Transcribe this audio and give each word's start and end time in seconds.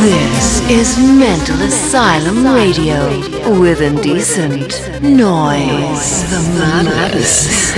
This 0.00 0.60
is 0.70 0.98
Mental 0.98 1.60
Asylum 1.60 2.46
Radio 2.54 3.06
with 3.60 3.82
indecent 3.82 4.80
noise. 5.02 6.24
The 6.30 6.40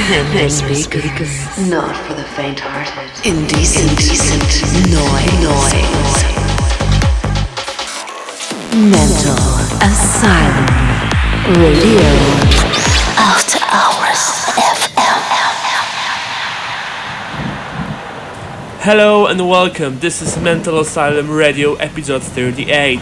in 0.08 0.26
the 0.32 0.48
speakers. 0.48 1.68
Not 1.68 1.96
for 2.06 2.14
the 2.14 2.22
faint-hearted. 2.22 3.26
Indecent, 3.26 3.90
indecent 3.90 4.52
noise. 5.42 6.22
Mental 8.72 9.42
Asylum 9.82 10.66
Radio. 11.60 12.06
After 13.18 13.58
Hours 13.66 14.22
FM. 14.56 14.91
Hello 18.84 19.26
and 19.26 19.48
welcome. 19.48 20.00
This 20.00 20.20
is 20.22 20.36
Mental 20.38 20.80
Asylum 20.80 21.30
Radio 21.30 21.74
episode 21.76 22.20
38. 22.20 22.98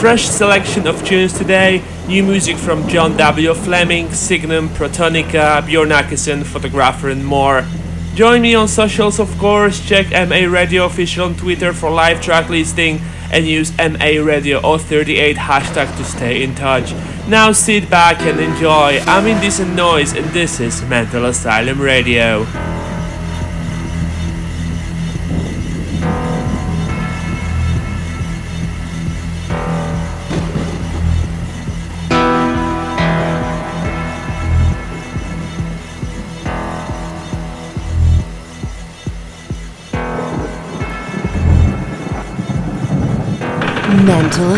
Fresh 0.00 0.24
selection 0.24 0.86
of 0.86 1.04
tunes 1.04 1.36
today. 1.36 1.82
New 2.08 2.22
music 2.22 2.56
from 2.56 2.88
John 2.88 3.18
00 3.18 3.52
Fleming, 3.52 4.10
Signum, 4.14 4.70
Protonica, 4.70 5.66
Bjorn 5.66 5.90
Akesson, 5.90 6.42
photographer, 6.42 7.10
and 7.10 7.22
more. 7.22 7.66
Join 8.14 8.40
me 8.40 8.54
on 8.54 8.66
socials, 8.66 9.20
of 9.20 9.28
course. 9.36 9.86
Check 9.86 10.10
MA 10.10 10.50
Radio 10.50 10.86
official 10.86 11.26
on 11.26 11.34
Twitter 11.34 11.74
for 11.74 11.90
live 11.90 12.22
track 12.22 12.48
listing 12.48 13.02
and 13.30 13.46
use 13.46 13.76
MA 13.76 14.24
Radio 14.24 14.78
038 14.78 15.36
hashtag 15.36 15.94
to 15.98 16.02
stay 16.02 16.42
in 16.42 16.54
touch. 16.54 16.94
Now 17.28 17.52
sit 17.52 17.90
back 17.90 18.22
and 18.22 18.40
enjoy. 18.40 19.00
I'm 19.00 19.26
Indecent 19.26 19.74
Noise 19.74 20.14
and 20.14 20.24
this 20.30 20.60
is 20.60 20.80
Mental 20.84 21.26
Asylum 21.26 21.78
Radio. 21.78 22.46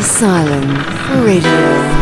Asylum 0.03 0.67
Radio. 1.25 2.02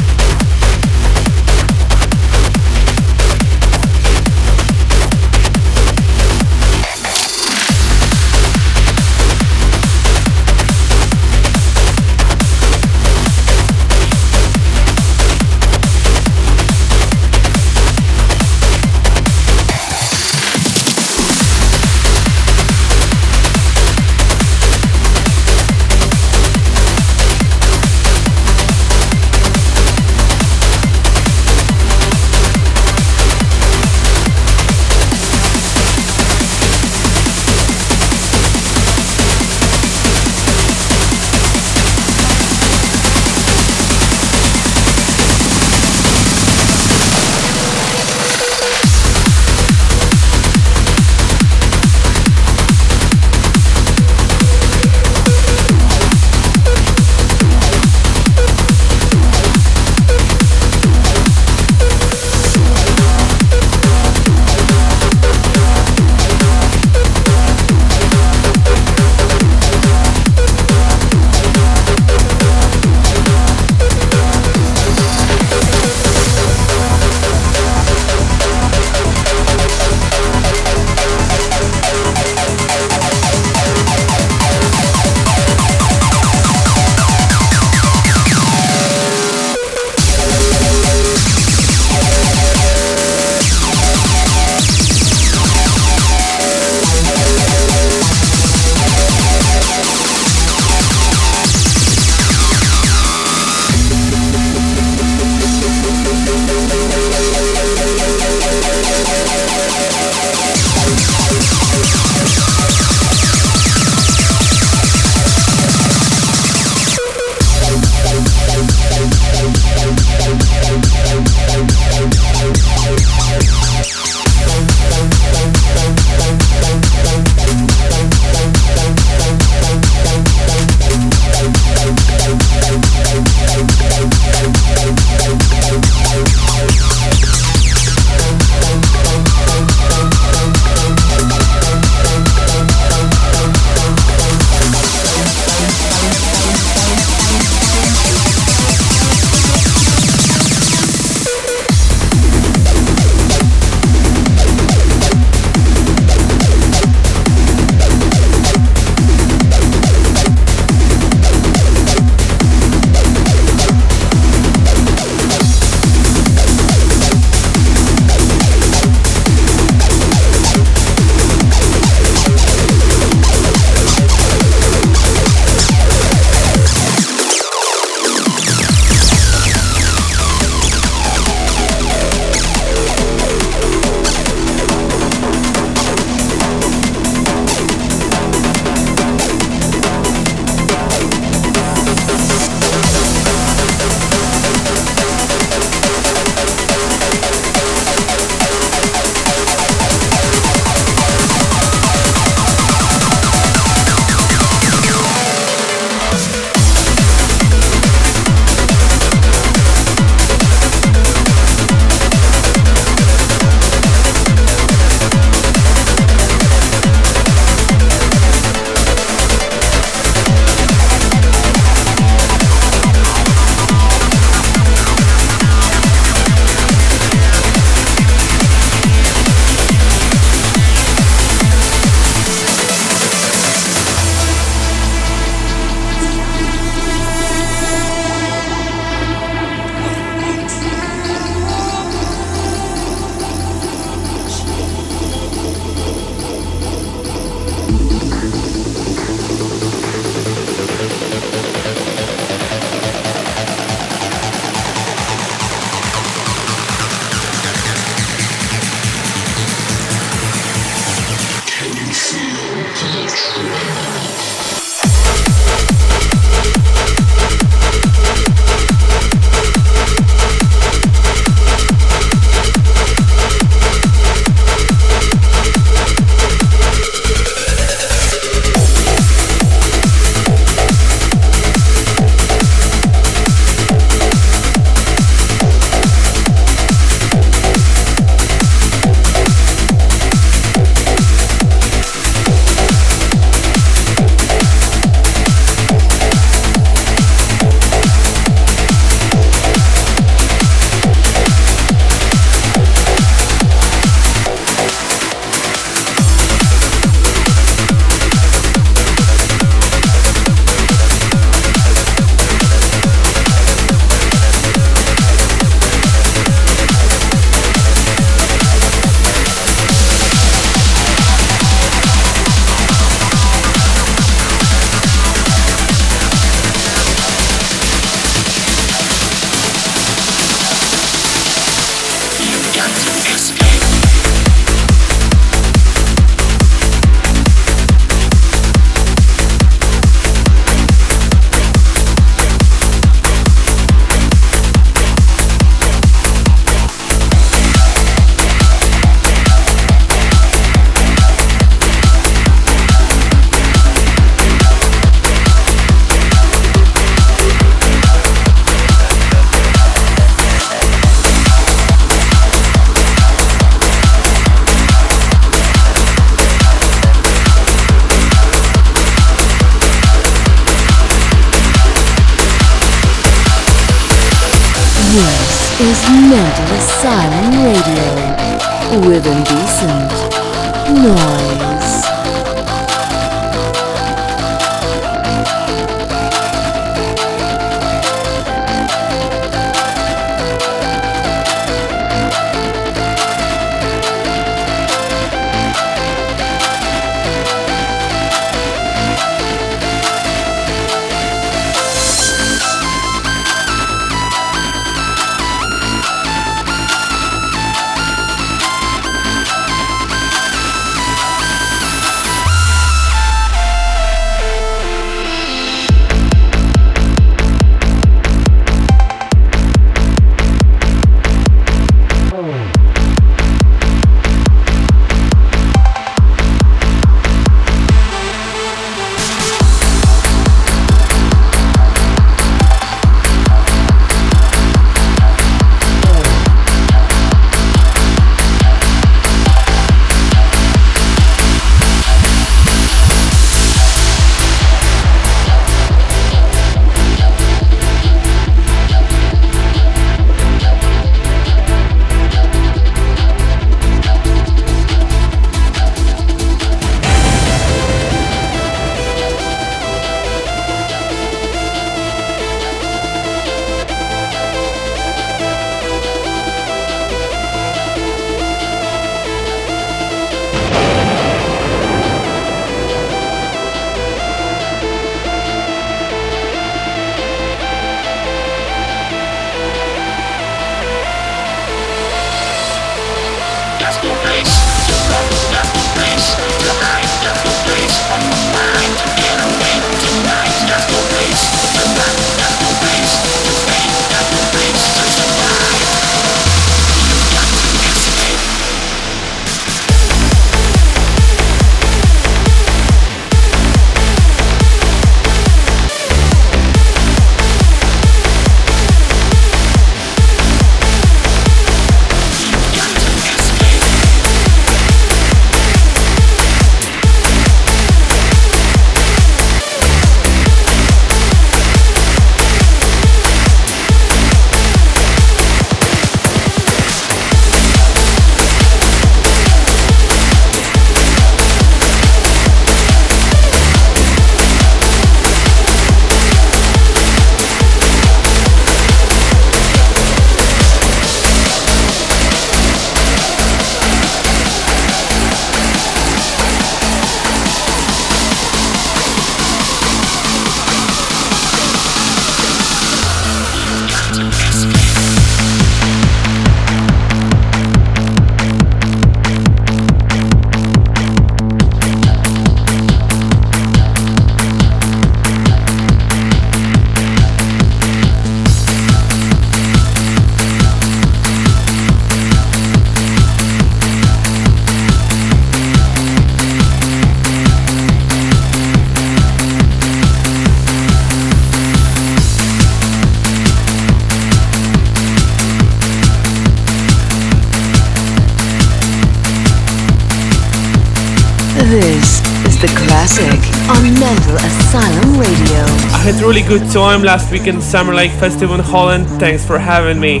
Really 596.02 596.22
good 596.22 596.50
time 596.50 596.82
last 596.82 597.12
weekend 597.12 597.40
Summer 597.40 597.72
Lake 597.72 597.92
Festival 597.92 598.34
in 598.34 598.40
Holland. 598.40 598.88
Thanks 598.98 599.24
for 599.24 599.38
having 599.38 599.78
me. 599.78 600.00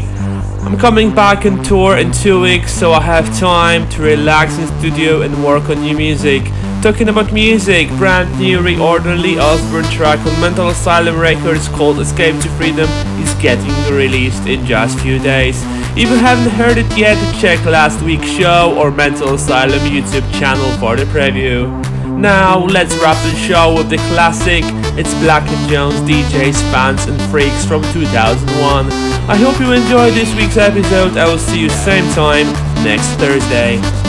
I'm 0.64 0.76
coming 0.76 1.14
back 1.14 1.46
on 1.46 1.62
tour 1.62 1.96
in 1.96 2.10
two 2.10 2.40
weeks, 2.40 2.72
so 2.72 2.92
I 2.92 3.00
have 3.00 3.24
time 3.38 3.88
to 3.90 4.02
relax 4.02 4.58
in 4.58 4.66
studio 4.78 5.22
and 5.22 5.44
work 5.44 5.68
on 5.68 5.80
new 5.80 5.96
music. 5.96 6.42
Talking 6.82 7.08
about 7.08 7.32
music, 7.32 7.88
brand 7.98 8.36
new 8.36 8.58
reordered 8.58 9.22
Lee 9.22 9.38
Osborne 9.38 9.84
track 9.84 10.18
on 10.26 10.40
Mental 10.40 10.68
Asylum 10.70 11.20
Records 11.20 11.68
called 11.68 12.00
Escape 12.00 12.40
to 12.42 12.48
Freedom 12.50 12.88
is 13.22 13.32
getting 13.34 13.72
released 13.94 14.46
in 14.46 14.66
just 14.66 14.98
few 14.98 15.20
days. 15.20 15.62
If 15.94 16.10
you 16.10 16.16
haven't 16.16 16.52
heard 16.52 16.78
it 16.78 16.98
yet, 16.98 17.16
check 17.40 17.64
last 17.64 18.02
week's 18.02 18.30
show 18.30 18.76
or 18.76 18.90
Mental 18.90 19.34
Asylum 19.34 19.80
YouTube 19.80 20.28
channel 20.40 20.68
for 20.78 20.96
the 20.96 21.04
preview. 21.04 21.70
Now 22.18 22.64
let's 22.66 22.94
wrap 22.96 23.16
the 23.22 23.36
show 23.36 23.76
with 23.76 23.88
the 23.88 23.98
classic 24.10 24.64
it's 24.98 25.14
Blank 25.20 25.48
and 25.48 25.70
Jones 25.70 26.00
DJs, 26.00 26.60
fans 26.70 27.06
and 27.06 27.20
freaks 27.30 27.64
from 27.64 27.82
2001. 27.92 28.86
I 29.28 29.36
hope 29.36 29.58
you 29.60 29.72
enjoyed 29.72 30.14
this 30.14 30.34
week's 30.34 30.56
episode. 30.56 31.16
I 31.16 31.26
will 31.26 31.38
see 31.38 31.60
you 31.60 31.68
same 31.68 32.04
time 32.12 32.46
next 32.84 33.08
Thursday. 33.18 34.01